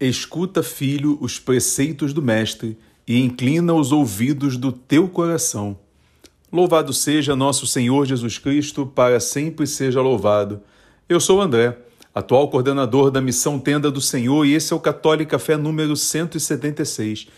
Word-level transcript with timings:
Escuta, 0.00 0.62
filho, 0.62 1.18
os 1.20 1.38
preceitos 1.38 2.14
do 2.14 2.22
Mestre 2.22 2.78
e 3.06 3.20
inclina 3.20 3.74
os 3.74 3.92
ouvidos 3.92 4.56
do 4.56 4.72
teu 4.72 5.06
coração. 5.06 5.78
Louvado 6.50 6.94
seja 6.94 7.36
nosso 7.36 7.66
Senhor 7.66 8.06
Jesus 8.06 8.38
Cristo, 8.38 8.86
para 8.86 9.20
sempre 9.20 9.66
seja 9.66 10.00
louvado. 10.00 10.62
Eu 11.06 11.20
sou 11.20 11.38
André, 11.38 11.76
atual 12.14 12.48
coordenador 12.48 13.10
da 13.10 13.20
Missão 13.20 13.58
Tenda 13.58 13.90
do 13.90 14.00
Senhor, 14.00 14.46
e 14.46 14.54
esse 14.54 14.72
é 14.72 14.76
o 14.76 14.80
Católico 14.80 15.32
Café 15.32 15.58
número 15.58 15.94
176. 15.94 17.28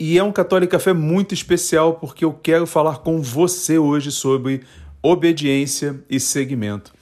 E 0.00 0.16
é 0.16 0.24
um 0.24 0.32
Católico 0.32 0.72
Café 0.72 0.94
muito 0.94 1.34
especial 1.34 1.94
porque 1.94 2.24
eu 2.24 2.32
quero 2.32 2.66
falar 2.66 3.00
com 3.00 3.20
você 3.20 3.78
hoje 3.78 4.10
sobre 4.10 4.62
obediência 5.02 6.02
e 6.08 6.18
seguimento. 6.18 6.93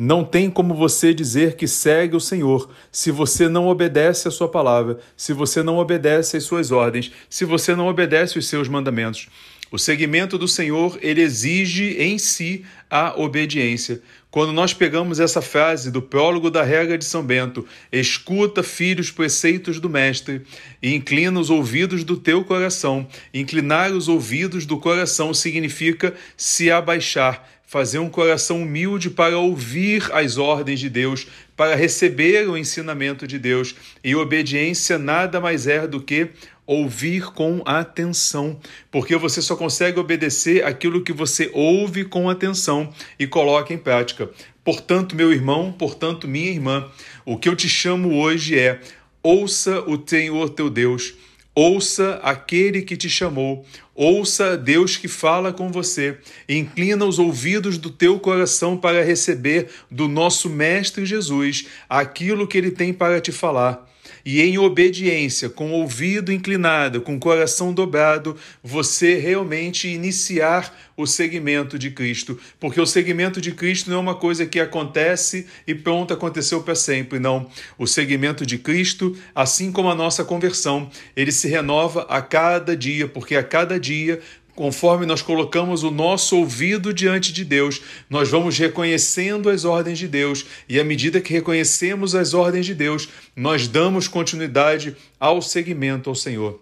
Não 0.00 0.24
tem 0.24 0.48
como 0.48 0.74
você 0.74 1.12
dizer 1.12 1.56
que 1.56 1.66
segue 1.66 2.14
o 2.14 2.20
Senhor 2.20 2.70
se 2.92 3.10
você 3.10 3.48
não 3.48 3.66
obedece 3.66 4.28
a 4.28 4.30
sua 4.30 4.48
palavra, 4.48 5.00
se 5.16 5.32
você 5.32 5.60
não 5.60 5.78
obedece 5.78 6.36
às 6.36 6.44
suas 6.44 6.70
ordens, 6.70 7.10
se 7.28 7.44
você 7.44 7.74
não 7.74 7.88
obedece 7.88 8.38
os 8.38 8.46
seus 8.46 8.68
mandamentos. 8.68 9.28
O 9.72 9.78
seguimento 9.78 10.38
do 10.38 10.46
Senhor, 10.46 10.96
ele 11.02 11.20
exige 11.20 11.96
em 11.98 12.16
si 12.16 12.64
a 12.88 13.20
obediência. 13.20 14.00
Quando 14.30 14.52
nós 14.52 14.72
pegamos 14.72 15.18
essa 15.18 15.42
frase 15.42 15.90
do 15.90 16.00
prólogo 16.00 16.48
da 16.48 16.62
regra 16.62 16.96
de 16.96 17.04
São 17.04 17.24
Bento, 17.24 17.66
escuta, 17.90 18.62
filho, 18.62 19.00
os 19.00 19.10
preceitos 19.10 19.80
do 19.80 19.90
Mestre, 19.90 20.42
e 20.80 20.94
inclina 20.94 21.40
os 21.40 21.50
ouvidos 21.50 22.04
do 22.04 22.16
teu 22.16 22.44
coração. 22.44 23.06
Inclinar 23.34 23.90
os 23.90 24.06
ouvidos 24.06 24.64
do 24.64 24.78
coração 24.78 25.34
significa 25.34 26.14
se 26.36 26.70
abaixar, 26.70 27.57
fazer 27.68 27.98
um 27.98 28.08
coração 28.08 28.62
humilde 28.62 29.10
para 29.10 29.38
ouvir 29.38 30.08
as 30.14 30.38
ordens 30.38 30.80
de 30.80 30.88
Deus, 30.88 31.26
para 31.54 31.76
receber 31.76 32.48
o 32.48 32.56
ensinamento 32.56 33.26
de 33.26 33.38
Deus. 33.38 33.74
E 34.02 34.16
obediência 34.16 34.98
nada 34.98 35.38
mais 35.38 35.66
é 35.66 35.86
do 35.86 36.00
que 36.00 36.30
ouvir 36.66 37.26
com 37.26 37.62
atenção, 37.66 38.58
porque 38.90 39.14
você 39.16 39.42
só 39.42 39.54
consegue 39.54 40.00
obedecer 40.00 40.64
aquilo 40.64 41.04
que 41.04 41.12
você 41.12 41.50
ouve 41.52 42.06
com 42.06 42.30
atenção 42.30 42.90
e 43.18 43.26
coloca 43.26 43.74
em 43.74 43.78
prática. 43.78 44.30
Portanto, 44.64 45.14
meu 45.14 45.30
irmão, 45.30 45.70
portanto, 45.70 46.26
minha 46.26 46.50
irmã, 46.50 46.90
o 47.26 47.36
que 47.36 47.50
eu 47.50 47.56
te 47.56 47.68
chamo 47.68 48.18
hoje 48.18 48.58
é: 48.58 48.80
ouça 49.22 49.80
o 49.80 50.02
Senhor 50.06 50.48
teu 50.50 50.70
Deus 50.70 51.14
Ouça 51.60 52.20
aquele 52.22 52.82
que 52.82 52.96
te 52.96 53.10
chamou, 53.10 53.66
ouça 53.92 54.56
Deus 54.56 54.96
que 54.96 55.08
fala 55.08 55.52
com 55.52 55.72
você, 55.72 56.16
inclina 56.48 57.04
os 57.04 57.18
ouvidos 57.18 57.76
do 57.78 57.90
teu 57.90 58.20
coração 58.20 58.76
para 58.76 59.02
receber 59.02 59.68
do 59.90 60.06
nosso 60.06 60.48
Mestre 60.48 61.04
Jesus 61.04 61.66
aquilo 61.88 62.46
que 62.46 62.56
ele 62.56 62.70
tem 62.70 62.92
para 62.92 63.20
te 63.20 63.32
falar 63.32 63.88
e 64.24 64.40
em 64.40 64.58
obediência, 64.58 65.48
com 65.48 65.70
o 65.70 65.74
ouvido 65.74 66.32
inclinado, 66.32 67.00
com 67.00 67.16
o 67.16 67.20
coração 67.20 67.72
dobrado, 67.72 68.36
você 68.62 69.16
realmente 69.16 69.88
iniciar 69.88 70.74
o 70.96 71.06
segmento 71.06 71.78
de 71.78 71.90
Cristo. 71.90 72.38
Porque 72.58 72.80
o 72.80 72.86
segmento 72.86 73.40
de 73.40 73.52
Cristo 73.52 73.88
não 73.88 73.98
é 73.98 74.00
uma 74.00 74.14
coisa 74.16 74.44
que 74.44 74.58
acontece 74.58 75.46
e 75.66 75.74
pronto, 75.74 76.12
aconteceu 76.12 76.62
para 76.62 76.74
sempre. 76.74 77.18
Não. 77.18 77.48
O 77.78 77.86
segmento 77.86 78.44
de 78.44 78.58
Cristo, 78.58 79.16
assim 79.34 79.70
como 79.70 79.88
a 79.88 79.94
nossa 79.94 80.24
conversão, 80.24 80.90
ele 81.16 81.30
se 81.30 81.48
renova 81.48 82.02
a 82.08 82.20
cada 82.20 82.76
dia, 82.76 83.06
porque 83.06 83.36
a 83.36 83.42
cada 83.42 83.78
dia 83.78 84.20
conforme 84.58 85.06
nós 85.06 85.22
colocamos 85.22 85.84
o 85.84 85.90
nosso 85.92 86.36
ouvido 86.36 86.92
diante 86.92 87.32
de 87.32 87.44
Deus, 87.44 87.80
nós 88.10 88.28
vamos 88.28 88.58
reconhecendo 88.58 89.48
as 89.48 89.64
ordens 89.64 90.00
de 90.00 90.08
Deus, 90.08 90.44
e 90.68 90.80
à 90.80 90.82
medida 90.82 91.20
que 91.20 91.32
reconhecemos 91.32 92.12
as 92.12 92.34
ordens 92.34 92.66
de 92.66 92.74
Deus, 92.74 93.08
nós 93.36 93.68
damos 93.68 94.08
continuidade 94.08 94.96
ao 95.20 95.40
seguimento 95.40 96.10
ao 96.10 96.16
Senhor. 96.16 96.60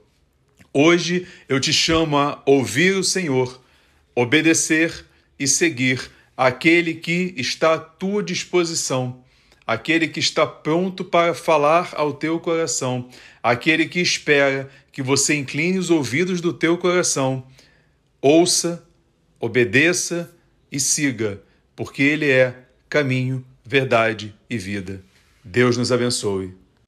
Hoje 0.75 1.27
eu 1.49 1.59
te 1.59 1.73
chamo 1.73 2.19
a 2.19 2.43
ouvir 2.45 2.97
o 2.97 3.03
Senhor, 3.03 3.59
obedecer 4.15 5.07
e 5.39 5.49
seguir 5.49 6.11
aquele 6.37 6.93
que 6.93 7.33
está 7.39 7.73
à 7.73 7.79
tua 7.79 8.23
disposição, 8.23 9.25
aquele 9.67 10.07
que 10.07 10.21
está 10.21 10.47
pronto 10.47 11.03
para 11.03 11.33
falar 11.33 11.95
ao 11.95 12.13
teu 12.13 12.39
coração, 12.39 13.09
aquele 13.43 13.87
que 13.87 14.01
espera 14.01 14.69
que 14.93 15.01
você 15.01 15.35
incline 15.35 15.79
os 15.79 15.89
ouvidos 15.89 16.43
do 16.43 16.53
teu 16.53 16.77
coração 16.77 17.43
Ouça, 18.21 18.85
obedeça 19.39 20.31
e 20.71 20.81
siga, 20.81 21.41
porque 21.75 22.03
Ele 22.03 22.31
é 22.31 22.55
caminho, 22.89 23.45
verdade 23.65 24.35
e 24.49 24.57
vida. 24.57 25.03
Deus 25.45 25.77
nos 25.77 25.93
abençoe. 25.93 26.55